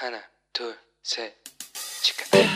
[0.00, 0.18] 하나,
[0.52, 1.32] 둘, 셋,
[2.02, 2.24] 치카.
[2.32, 2.46] Here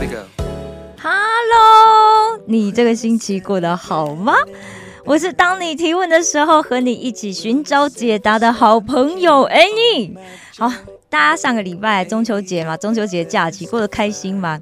[0.00, 0.24] we go.
[1.00, 4.36] Hello，你这个星期过得好吗？
[5.06, 10.16] 我是当你提问的时候和你一起寻找解答的好朋友 Annie。
[10.59, 10.69] 好，
[11.09, 14.59] 大家上个礼拜中秋节嘛，中秋节假期过得开心吗？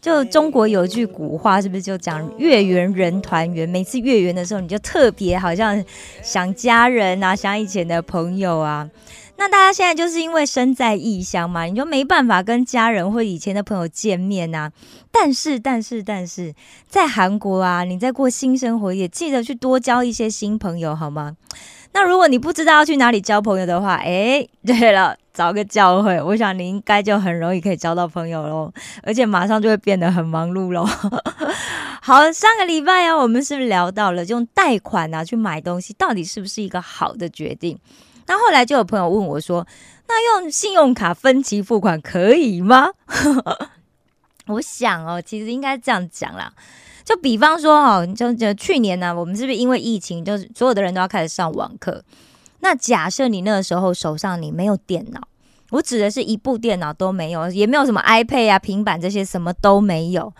[0.00, 3.68] 就中国有句古话，是不是就讲月圆人团圆？
[3.68, 5.84] 每次月圆的时候，你就特别好像
[6.22, 8.88] 想家人啊，想以前的朋友啊。
[9.36, 14.70] 那大家现在就是因为身在异乡嘛，你就没办法跟家人或以前的朋友见面呐、
[15.10, 16.54] 但是，但是，但是
[16.86, 21.36] 在韩国啊，你在过新生活，也记得去多交一些新朋友，好吗？
[21.94, 28.72] 那如果你不知道要去哪里交朋友的话，诶，对了，找个教会，我想你应该就很容易可以交到朋友喽，
[29.02, 30.84] 而且马上就会变得很忙碌喽。
[32.02, 37.78] 好，上个礼拜啊，我们是不是聊到了用贷款啊去买东西，到底是不是一个好的决定？
[38.26, 39.66] 那后来就有朋友问我说
[40.08, 42.88] ：“那用信用卡分期付款可以吗？”
[44.46, 46.52] 我想哦，其实应该这样讲啦。
[47.04, 52.02] 就比方说哦，就就去年呢、我们是不是因为疫情，就是所有的人都要开始上网课？
[52.62, 55.20] 那假设你那个时候手上你没有电脑，
[55.70, 60.32] 我指的是一部电脑都没有，也没有什么 iPad 啊、平板这些什么都没有，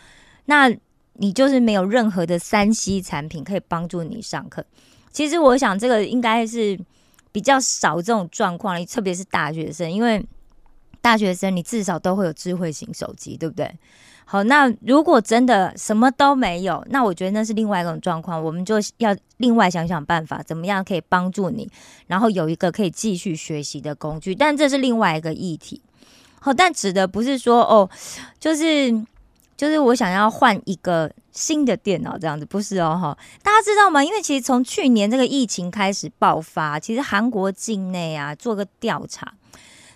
[0.45, 0.73] 那
[1.15, 4.65] 你就是没有任何的三 C 产品可以帮助你上课。
[5.11, 6.79] 其实我想这个应该是
[7.33, 10.25] 比较少这种状况，特别是大学生，因为
[11.01, 13.69] 大学生你至少都会有智慧型手机，对不对？
[14.25, 21.69] 好，那如果真的什么都没有，那我觉得那是另外一种状况，我们就要另外想想办法，怎么样可以帮助你，
[22.07, 24.35] 然后有一个可以继续学习的工具。
[24.35, 25.83] 但这是另外一个议题。
[26.41, 27.89] 好，但指的不是说哦，
[28.41, 28.91] 就是
[29.57, 33.19] 就是我想要换一个新的电脑这样子，不是哦哈。
[33.43, 34.03] 大家知道吗？
[34.03, 39.35] 因为其实从去年这个疫情开始爆发，其实韩国境内啊做个调查。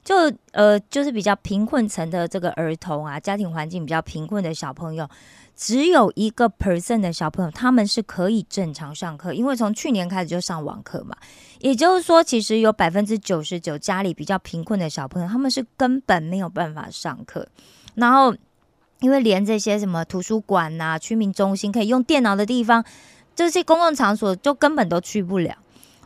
[0.06, 0.14] 就
[0.52, 5.10] 呃，就是比较贫困层的这个儿童啊，家庭环境比较贫困的小朋友，
[5.56, 11.16] 只有一个 percent 的小朋友，他们是可以正常上课，因为从去年开始就上网课嘛。
[11.58, 17.48] 也就是说，其实有百分之九十九家里比较贫困的小朋友，他们是根本没有办法上课。
[17.96, 18.32] 然后，
[19.00, 22.84] 因为连这些什么图书馆呐、居民中心可以用电脑的地方，
[23.34, 25.56] 这些公共场所就根本都去不了。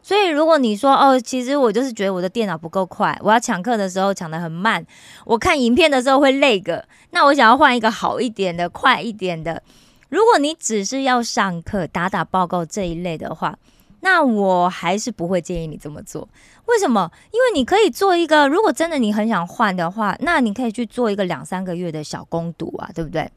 [0.02, 4.84] 所以，如果你说哦，其实我就是觉得我的电脑不够快，我要抢课的时候抢得很慢，
[5.24, 9.62] 我看影片的时候会累个，那我想要换一个好一点的、快一点的。
[10.08, 13.56] 如果你只是要上课、打打报告这一类的话，
[14.00, 16.28] 那我还是不会建议你这么做。
[16.66, 17.10] 为什么？
[17.32, 23.30] 因为你可以做一个，如果真的你很想换的话，那你可以去做一个两三个月的小攻读啊，对不对？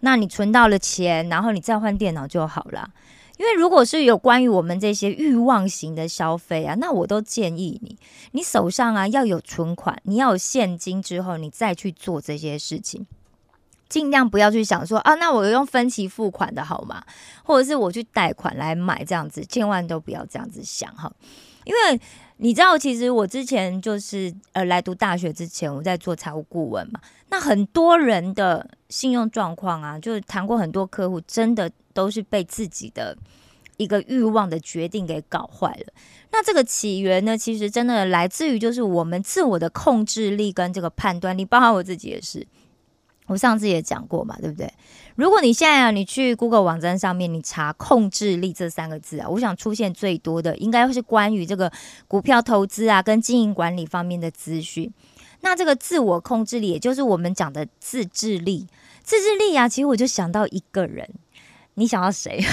[0.00, 2.88] 那你存到了钱，然后你再换电脑就好了。
[3.36, 7.98] 因为如果是有关于我们这些欲望型的消费啊，那我都建议你，
[8.32, 13.06] 你手上啊要有存款，你要有现金之后，你再去做这些事情，
[13.88, 17.04] 尽量不要去想说啊，那我用分期付款的好吗？
[17.44, 21.12] 或者是我去贷款来买这样子，千万都不要这样子想哈，
[21.64, 22.00] 因为
[22.38, 33.16] 你知道，其实我之前就是呃来读大学之前，我在做财务顾问嘛，那很多人的信用状况啊，就是谈过很多客户，真的都是被自己的
[33.78, 35.92] 一个欲望的决定给搞坏了。
[36.30, 42.46] 那这个起源呢，其实真的来自于就是我们自我的控制力跟这个判断力，包含我自己也是。
[43.28, 44.72] 我上次也讲过嘛，对不对？
[45.16, 51.72] 如果你现在啊，你去 Google 网站上面，你查“控制力”这三个字啊，我想出现最多的应该会是关于这个
[52.06, 54.92] 股票投资啊跟经营管理方面的资讯。
[55.40, 58.68] 那这个自我控制力，也就是我们讲的自制力。
[59.02, 61.08] 自制力啊，其实我就想到一个人，
[61.76, 62.44] 你想到谁？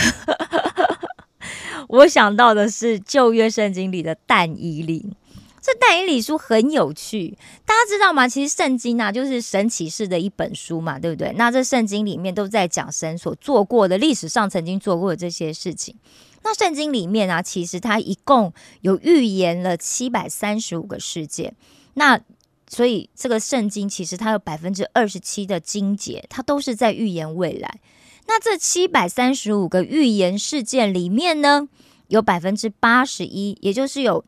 [1.89, 5.15] 我想到的是旧约圣经里的但以理。
[5.61, 8.27] 这但以理书很有趣，大家知道吗？
[8.27, 11.31] 其实圣经啊，就是神启示的一本书嘛，对不对？
[11.37, 15.95] 那这圣经里面都在讲神所做过的、历史上曾经做过的这些事情。
[16.43, 21.55] 那圣经里面啊，其实它一共有预言了七百三十五个事件。
[21.93, 22.19] 那
[22.67, 27.79] 所以这个圣经其实它有百分之二十七的经节，它都是在预言未来。
[28.27, 31.67] 那这七百三十五个预言事件里面呢，
[32.07, 34.23] 有百分之八十一，也就是有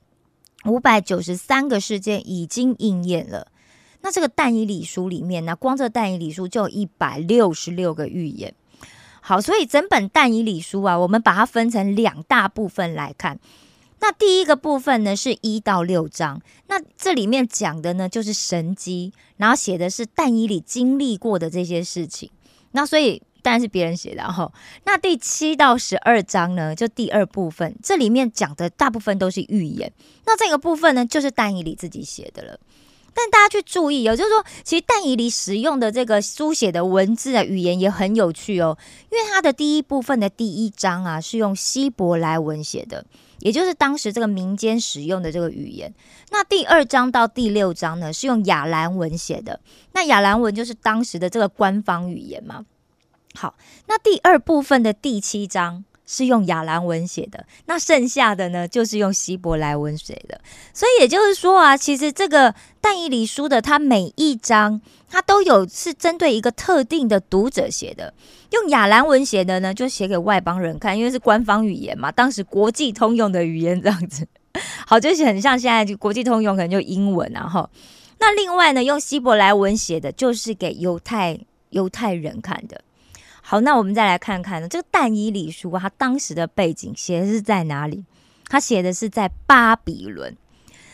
[0.65, 3.47] 五百九十三个事件已经应验了。
[4.01, 8.53] 那这个但以理书里面呢，光这但以理书就有一百六十六个预言。
[9.21, 13.39] 好，所以整本但以理书啊，我们把它分成两大部分来看。
[13.99, 22.29] 那第一个部分呢是一到六章，那这里面讲的呢就是神机，然后写的是但以里经历过的这些事情。
[22.73, 24.51] 那所以当然是别人写的哈。
[24.85, 29.93] 那第七到十二章呢，就第二部分，这里面讲的大部分都是预言。
[30.25, 32.59] 那这个部分呢，就是但以里自己写的了。
[33.13, 38.75] 但大家去注意哦，就是说，其实但以里使用的这个书写的文字啊，语言也很有趣哦。
[39.11, 43.05] 因为它的第一部分的第一章啊，是用希伯来文写的，
[43.41, 45.93] 也就是当时这个民间使用的这个语言。
[46.31, 49.61] 那第二章到第六章呢，是用亚兰文写的。
[49.93, 52.65] 那亚兰文就是当时的这个官方语言嘛。
[53.35, 53.55] 好，
[53.87, 55.83] 那第二部分的第七章。
[56.07, 60.39] 是用亚兰文写的，那剩下的呢，就是用希伯来文写的。
[60.71, 64.79] 所以也就是说啊，其实这个但以理书的，它每一章
[65.09, 68.13] 它都有是针对一个特定的读者写的。
[68.51, 74.27] 用亚兰文写的呢，就写给外邦人看，因为是官方语言嘛，当时国际通用的语言这样子。
[74.85, 77.67] 好，就是很像现在就国际通用，可能就英文然后。
[78.19, 81.39] 那另外呢，用希伯来文写的，就是给犹太
[81.71, 82.79] 犹太人看的。
[83.47, 88.03] 好，那我们再来看看呢，这个但以理书他当时的背景写的是在哪里？
[88.47, 90.35] 他写的是在巴比伦。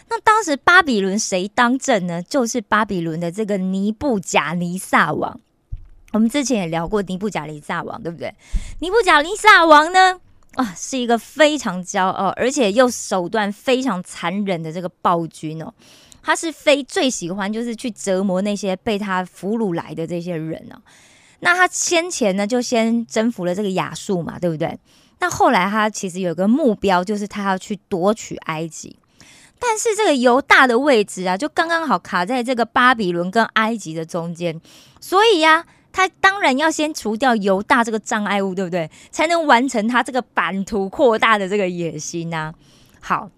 [0.10, 2.22] 那当时巴比伦谁当政呢？
[2.22, 5.40] 就是巴比伦的这个尼布甲尼撒王。
[6.12, 8.36] 我们之前也聊过尼布甲尼撒王，对不对？
[8.80, 10.20] 尼布甲尼撒王呢，
[10.56, 15.74] 啊，是一个非常骄傲，而且又手段非常残忍的这个暴君哦。
[16.22, 20.82] 他是非最喜欢就是去折磨那些被他俘虏来的这些人哦。
[21.44, 24.78] 那他先前呢，就先征服了这个亚述嘛，对不对？
[25.20, 28.96] 那后来他其实有个目标，就是他要去夺取埃及。
[29.60, 34.62] 但是这个犹大的位置啊，就刚刚好卡在这个巴比伦跟埃及的中间，
[35.00, 38.90] 所以呀，他当然要先除掉犹大这个障碍物，对不对？
[39.12, 42.54] 才能完成他这个版图扩大的这个野心呐。
[43.00, 43.30] 好，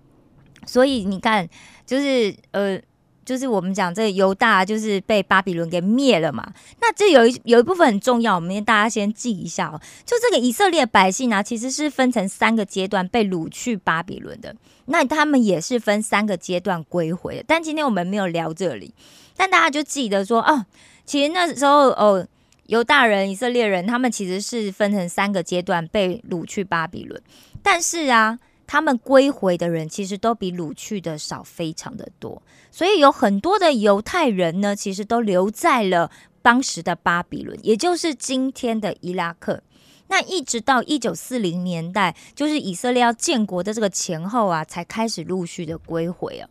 [0.66, 1.48] 所以你看，
[1.86, 2.80] 就是呃。
[3.26, 9.80] 就是我们讲这个犹大就是被巴比伦给灭了嘛，那这有一有一部分很重要，我们大家先记一下哦。
[10.06, 14.56] 就这个以色列百姓啊，其实是分成三个阶段被掳去巴比伦的，
[14.86, 17.44] 那他们也是分三个阶段归回的。
[17.48, 18.94] 但今天我们没有聊这里，
[19.36, 20.66] 但大家就记得说哦，
[21.06, 22.28] 其实那时候哦，
[22.66, 27.22] 犹大人、以色列人他们其实是分成三个阶段被掳去巴比伦，
[27.62, 28.40] 但是啊。
[28.74, 32.42] 他们归回的人其实都比掳去的少，非常的多，
[32.72, 36.10] 所以有很多的犹太人呢，其实都留在了
[36.42, 39.62] 当时的巴比伦，也就是今天的伊拉克。
[40.08, 46.50] 那一直到一九四零年代，就是以色列要建国的这个前后啊，才开始陆续的归回啊。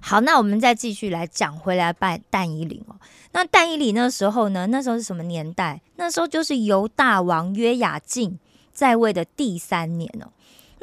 [0.00, 2.96] 好，那我们再继续来讲回来，拜但以里哦。
[3.32, 5.82] 那但以里那时候呢，那时候是什么年代？
[5.96, 8.38] 那时候就是犹大王约雅敬
[8.72, 10.32] 在位的第三年哦。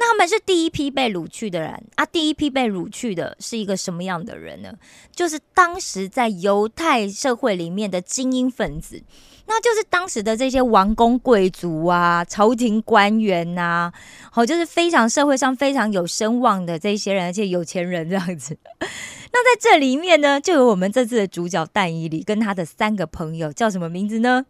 [0.02, 2.04] 那他们是第一批被掳去的人啊！
[2.04, 4.74] 第一批被掳去的是一个什么样的人呢？
[5.16, 9.04] 就是当时在犹太社会里面的精英分子，
[9.46, 13.94] 那就是当时的这些王公贵族啊、朝廷官员呐，
[14.32, 18.58] 好，就是非常社会上非常有声望的这些人，而且有钱人这样子。
[18.80, 24.48] 那在这里面呢，就有我们这次的主角但以里跟他的三个朋友，叫什么名字呢？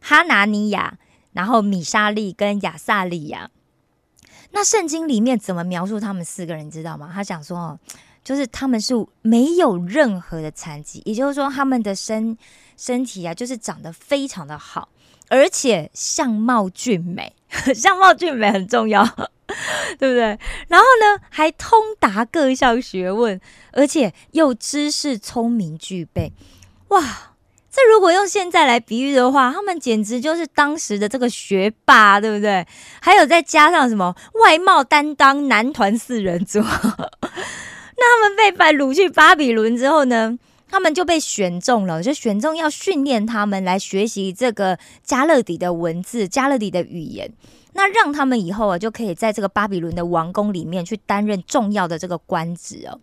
[0.00, 0.98] 哈拿尼亚，
[1.34, 3.50] 然后米沙利跟亚萨利亚。
[4.50, 6.66] 那圣经里面怎么描述他们四个人？
[6.66, 7.10] 你知道吗？
[7.12, 7.78] 他讲说哦，
[8.24, 12.36] 就是他们是没有任何的残疾，也就是说他们的身
[12.76, 14.88] 身体啊，就是长得非常的好，
[15.28, 17.34] 而且相貌俊美，
[17.74, 19.04] 相貌俊美很重要，
[19.98, 20.38] 对不对？
[20.68, 23.40] 然后呢，还通达各项学问，
[23.72, 26.32] 而且又知识聪明具备，
[26.88, 27.34] 哇！
[27.78, 32.66] 这如果用现在来比喻的话，他们简直就是当时的这个学霸，对不对？
[33.00, 40.36] 还有再加上什么外貌担当男团四人组， 那他们被派掳去巴比伦之后呢，
[40.68, 47.30] 他们就被选中了，就选中要训练他们来学习这个加勒底的文字、加勒底的语言，
[47.74, 52.98] 那让他们以后啊就可以在这个巴比伦的王宫里面去担任重要的这个官职哦。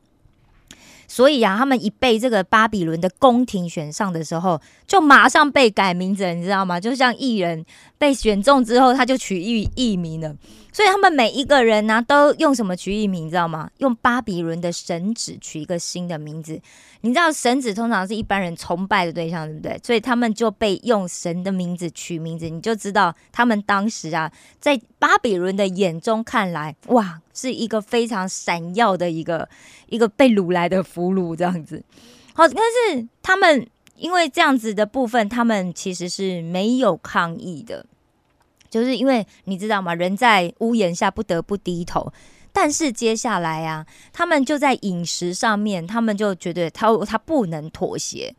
[1.08, 6.80] 所以啊，他们一被这个巴比伦的宫廷选上的时候，就马上被改名字，你知道吗？
[6.80, 7.66] 就像艺人
[7.98, 10.36] 被选中之后，他就取艺艺名了。
[10.76, 13.28] 所以他们每一个人呢，都用什么取艺名？
[13.28, 13.72] 你知道吗？
[13.78, 16.60] 用巴比伦的神子取一个新的名字。
[17.00, 19.80] 你知道神子通常是一般人崇拜的对象，对不对？
[19.82, 24.30] 所以他们就被用神的名字取名字，你就知道他们当时啊，
[24.60, 29.48] 在巴比伦的眼中看来，哇，是一个非常闪耀的一个
[29.88, 31.82] 一个被掳来的俘虏这样子。
[32.34, 33.66] 好，但是他们
[33.96, 37.86] 因为这样子的部分，他们其实是没有抗议的。
[38.76, 39.96] 就是因为你知道吗？
[39.96, 42.12] 人在屋檐下不得不低头。
[42.52, 48.36] 但是接下来啊，他们就在饮食上面，他们就觉得他他不能妥协。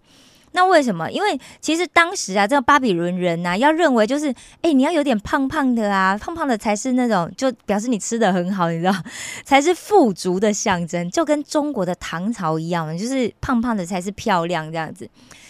[0.52, 1.11] 那为什么？
[1.11, 8.95] 因为其实当时啊，这个巴比伦人呐，要认为就是，哎，你要有点胖胖的啊，胖胖的才是那种，就表示你吃的很好，你知道，
[9.43, 15.09] 才是富足的象征，就跟中国的唐朝一样，就是胖胖的才是漂亮这样子。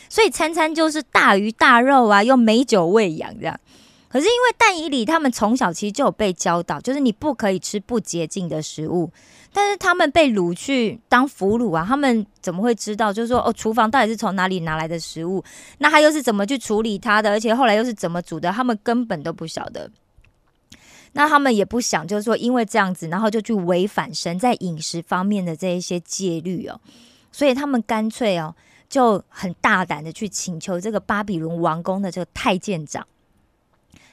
[0.09, 3.59] 所以餐餐就是大鱼大肉啊，用美酒喂养这样。
[4.16, 9.12] 可是因为但以里他们从小其实就有被教导，就是你不可以吃不洁净的食物。
[9.52, 13.12] 但是他们被掳去当俘虏啊，他们怎么会知道？
[13.12, 15.44] 就是说，哦，厨房到底是从哪里拿来的食物？
[15.76, 17.28] 那他又是怎么去处理它的？
[17.28, 18.50] 而且后来又是怎么煮的？
[18.50, 19.90] 他们根本都不晓得。
[21.12, 26.80] 那他们也不想，就是说，因为这样子，然后就去违反神在饮食方面的这一些戒律哦。
[27.30, 28.54] 所以他们干脆哦，
[28.88, 33.06] 就很大胆的去请求这个巴比伦王宫的这个太监长。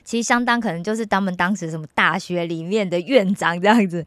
[0.04, 4.06] 其实相当可能就是他们当时什么大学里面的院长这样子，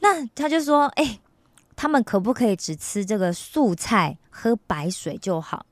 [0.00, 1.18] 那他就说：“哎，
[1.74, 5.66] 他们可不可以只吃这个素菜、喝白水就好？”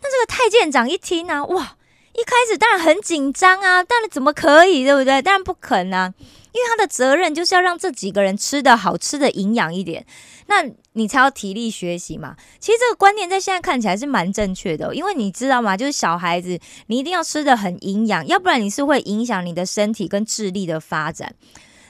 [0.00, 1.76] 那这个太监长一听呢，哇！
[2.14, 5.22] 一开始当然很紧张啊，但是怎么可以，对不对？
[5.22, 6.12] 当然不肯啊，
[6.52, 10.04] 因为他的责任就是要让这几个人吃的好吃的营养一点，
[10.46, 12.34] 那你才要体力学习嘛。
[12.58, 15.76] 其实这个观念在现在看起来是蛮正确的，因为你知道吗？
[15.76, 21.34] 就是小孩子你一定要吃的很营养，要不然你是会影响你的身体跟智力的发展。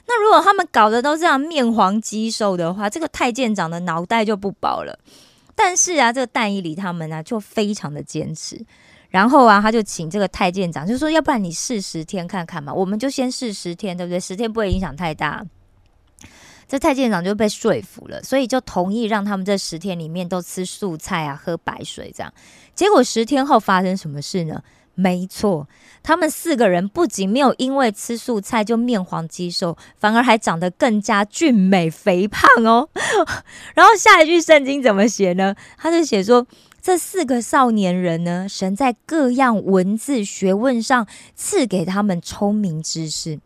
[0.07, 4.99] 那如果他们搞的都这样面黄肌瘦的话，这个太监长的脑袋就不保了。
[5.55, 8.65] 但是啊，这个蛋伊里他们呢就非常的坚持。
[9.09, 14.19] 然后啊，他就请这个太监长，就说：“要不然你试十天看看嘛，我们就先试十天，对不对？
[14.19, 15.43] 十天不会影响太大。”
[16.69, 22.31] 这太监长就被说服了，所以就同意让他们这十天里面都吃素菜啊，喝白水这样。
[22.75, 24.61] 结果十天后发生什么事呢？
[24.93, 25.67] 没错，
[26.03, 32.87] 他们四个人不仅没有因为吃素菜就面黄肌瘦，反而还长得更加俊美肥胖哦。
[33.73, 35.55] 然后下一句圣经怎么写呢？
[35.77, 36.45] 他就写说。
[36.81, 43.39] 这四个少年人呢，神在各样文字学问上赐给他们聪明知识。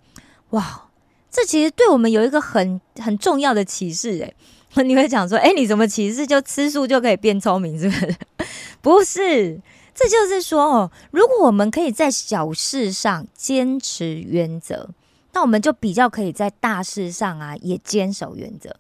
[0.52, 0.90] 哇，
[1.32, 4.36] 这其实对我们有一个很很重要的启示诶。
[4.84, 7.80] 你会讲说，哎，你怎么启示就吃素就可以变聪明？
[7.80, 8.16] 是不是？
[8.82, 9.62] 不是，
[9.94, 14.90] 这就是说哦，如果我们可以在小事上坚持原则，
[15.34, 18.76] 那我们就比较可以在大事上啊也坚守原则。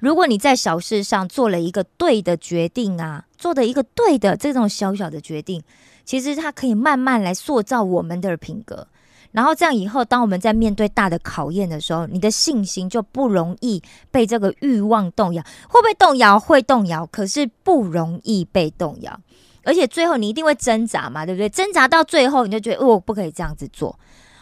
[0.00, 5.62] 如果你在小事上做了一个对的决定啊，做的一个对的这种小小的决定，
[6.04, 8.86] 其实它可以慢慢来塑造我们的品格。
[9.30, 13.80] 然后这样以后，当我们在面对大的考验的时候，你的信心就不容易
[14.10, 15.42] 被这个欲望动摇。
[15.68, 16.40] 会不会动摇？
[16.40, 19.20] 会动摇，可是不容易被动摇。
[19.64, 21.48] 而且最后你一定会挣扎嘛，对不对？
[21.48, 23.98] 挣扎到最后，你就觉得哦，不可以这样子做。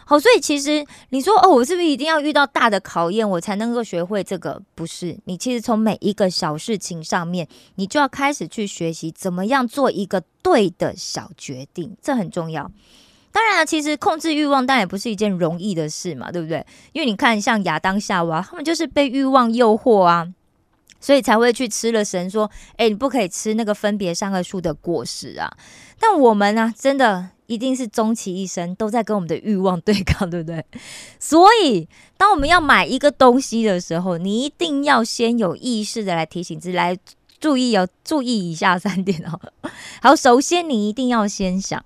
[0.09, 4.61] 好，所以其实你说哦，我是不是一定要遇到大的考验，我才能够学会这个？
[4.73, 7.45] 不是，你其实从每一个小事情上面，
[7.75, 12.71] 你就要开始去学习怎么样做一个对的小决定，这很重要。
[13.33, 16.65] 当然了，其实控制欲望当然也不是一件容易的事嘛，对不对？
[16.93, 20.25] 因为你看，像亚当夏娃，他们就是被欲望诱惑啊，
[20.99, 25.51] 所以才会去吃了神说：“哎，你不可以吃那个分别三个树的果实啊。”
[25.99, 27.29] 但我们呢，真的。
[27.47, 30.65] 一定是终其一生都在跟我们的欲望对抗，对不对？
[31.17, 31.87] 所以，
[32.17, 36.97] 当我们要买一个东西的时候，你一定要先有意识的来提醒自己，来
[37.39, 39.39] 注意哦，注意以下三点哦。
[40.03, 41.85] 好，首先你一定要先想，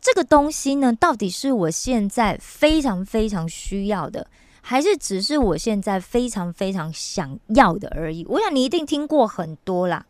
[0.00, 4.26] 这个东西呢，到底是我现在非常非常需要的，
[4.62, 8.24] 还是只是我现在非常非常想要的而已？
[8.28, 10.06] 我想你一定听过很多啦。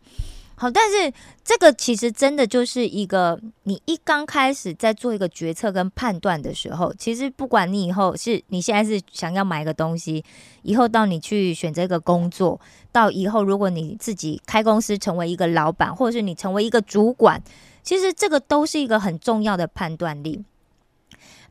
[0.54, 10.23] 好，但是这个其实真的就是一个，你一刚开始在做一个决策跟判断的时候，其实不管你以后是你现在是想要买一个东西，
[10.62, 12.61] 以后到你去选择一个工作，
[12.92, 17.42] 到以后如果你自己开公司成为一个老板，或者是你成为一个主管，
[17.82, 20.44] 其实这个都是一个很重要的判断力。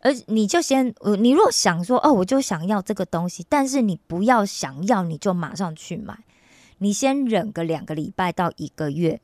[0.02, 6.18] 而你就先，你若想说，哦，我就想要这个东西，但是你不要想要你就马上去买。
[6.80, 9.22] 你先忍个两个礼拜到一个月，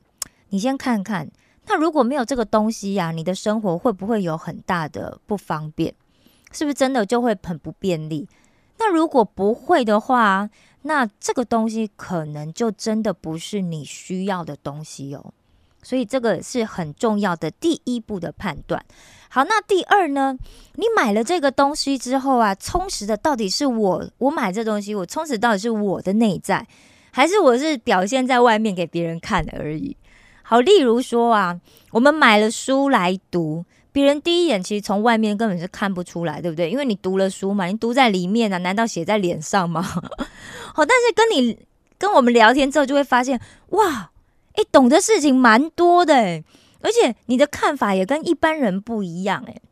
[0.50, 1.30] 你先看看。
[1.66, 5.92] 那如果没有这个东西呀，你的生活会不会有很大的不方便？
[6.52, 8.28] 是不是真的就会很不便利？
[8.78, 10.48] 那如果不会的话，
[10.82, 15.34] 那这个东西可能就真的不是你需要的东西哦。
[15.88, 18.84] 所以这个是很重要的第一步的判断。
[19.30, 20.36] 好，那第二呢？
[20.74, 26.66] 你买了这个东西之后啊，充实的到底是我，我买这东西，我充实到底是我的内在。
[27.10, 29.96] 还是我是表现在外面给别人看而已。
[30.42, 31.58] 好，例如说啊，
[31.90, 36.70] 我们买了书来读，别人第一眼其实从外面根本是看不出来，对不对？
[36.70, 39.80] 因为你读了书嘛，你读在里面啊，难道写在脸上吗？
[40.74, 41.58] 好，但是跟你
[41.96, 43.40] 跟我们聊天之后，就会发现，
[43.70, 44.10] 哇，
[44.58, 46.44] 诶，懂的事情蛮多的，诶，
[46.80, 49.62] 而且你的看法也跟一般人不一样，诶。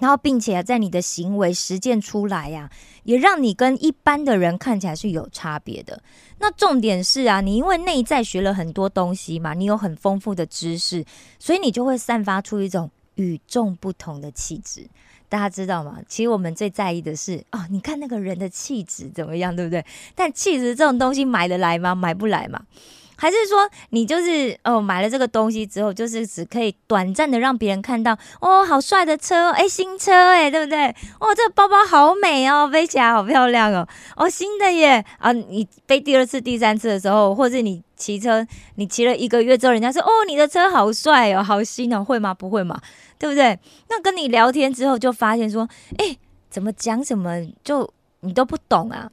[0.00, 2.68] 然后并且在你的行为实践出来呀，
[3.04, 6.02] 也让你跟一般的人看起来是有差别的。
[6.38, 11.04] 那重点是啊，你因为内在学了很多东西嘛，你有很丰富的知识，
[11.38, 14.88] 所以你就会散发出一种与众不同的气质。
[15.28, 15.98] 大家知道吗？
[16.08, 19.84] 其实我们最在意的是哦，你看那个人的气质怎么样，对不对？
[20.16, 21.94] 但气质这种东西买得来吗？
[21.94, 22.64] 买不来嘛。
[23.16, 30.88] 还是说你就是哦买了这个东西之后，就是只可以短暂的让别人看到哦，好帅的车哎，新车哎，对不对？
[31.20, 35.32] 哦，这个包包好美哦，背起来好漂亮哦，哦，新的耶啊！
[35.32, 42.34] 你背第二次、第三次的时候，或者你骑车，你骑了一个月之后，人家说哦，你的车好帅哦，好新哦，会吗？
[42.34, 42.80] 不会嘛？
[43.18, 43.58] 对不对？
[43.88, 45.68] 那跟你聊天之后，就发现说，
[45.98, 46.16] 哎，
[46.50, 47.88] 怎么讲什么就
[48.20, 49.10] 你都不懂啊，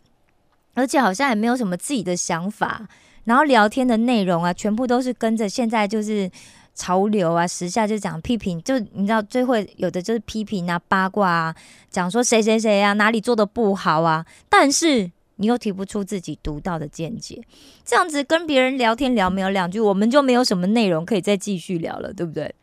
[0.73, 2.87] 而且好像也没有什么自己的想法。
[3.25, 6.29] 然后聊天的内容啊，全部都是跟着现在就是
[6.73, 11.55] 潮流啊，时下就讲批评，就你知道最会有的就是批评啊、八卦啊，
[11.89, 17.41] 讲说谁谁谁啊哪里做的不好啊，但是你又提不出自己独到的见解，
[17.83, 22.53] 这样子跟别人聊天聊没有两句，我们就没有什么内容可以再继续聊了，对不对？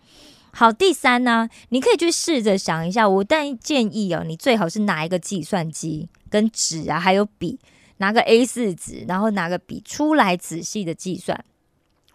[0.50, 7.61] 好，第三呢，你可以去试着想一下，我但建议哦，你最好是拿一个计算机跟纸啊，还有笔。
[7.99, 11.45] 拿个 A 四纸，然后拿个笔出来仔细的计算。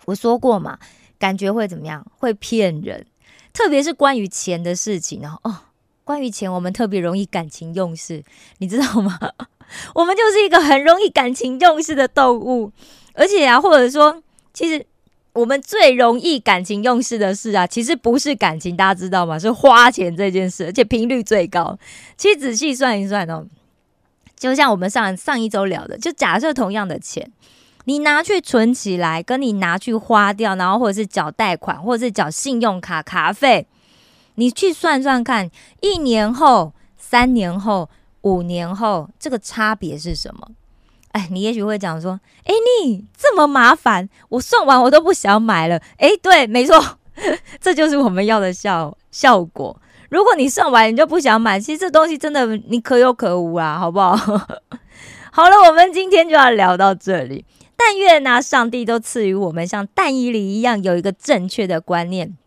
[0.06, 0.78] 我说过嘛，
[1.18, 2.06] 感觉会怎么样？
[2.18, 3.06] 会骗人，
[3.54, 5.22] 特别是关于钱的事情。
[5.22, 5.56] 然后哦，
[6.04, 8.24] 关于钱，我们特别容易感情用事，
[8.58, 9.18] 你知道吗？
[9.96, 12.72] 我们就是一个很容易感情用事的动物。
[13.14, 14.22] 而且啊，或者说，
[14.54, 14.86] 其实
[15.32, 19.40] 我们最容易感情用事的事啊，其实不是感情，大家知道吗？
[19.40, 21.78] 是花钱这件事，而且频率最高。
[22.18, 23.46] 其实仔细算一算哦。
[24.44, 27.32] 就像我们上上一周聊的，就假设同样的钱，
[27.86, 33.66] 你拿去存起来，跟你拿去花掉，然后或者是缴贷款，或者是缴信用卡卡费，
[34.36, 37.90] 你去算算看，一年后、三年后、
[38.24, 40.50] 五年后，这个差别是什么？
[41.14, 42.54] 哎，你也许会讲说，哎，
[42.84, 45.82] 你这么麻烦，我算完我都不想买了。
[45.98, 46.98] 哎，对，没错，
[47.62, 49.80] 这就是我们要的效效果。
[50.14, 54.16] 如果你算完你就不想买，其实这东西真的你可有可无啊，好不好？
[55.34, 57.44] 好了，我们今天就要聊到这里。
[57.76, 62.38] 但愿呢，上帝都赐予我们像但以里一样有一个正确的观念，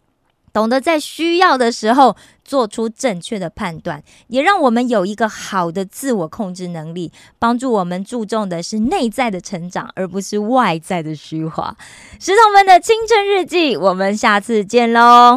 [0.52, 11.76] 懂得在需要的时候做出正确的判断，也让我们有一个好的自我控制能力，帮助我们注重的是内在的成长，而不是外在的虚华。
[12.20, 15.34] 石头们的青春日记，我们下次见喽。